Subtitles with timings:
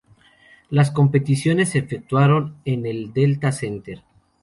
[0.71, 4.01] Las competiciones se efectuaron en el Delta Center.